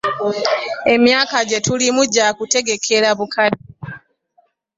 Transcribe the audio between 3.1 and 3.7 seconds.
bukadde.